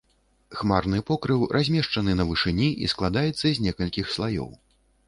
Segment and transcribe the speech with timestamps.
[0.61, 4.53] Хмарны покрыў размешчаны на вышыні і складаецца з некалькіх слаёў.